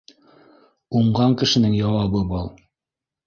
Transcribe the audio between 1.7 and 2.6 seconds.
яуабы был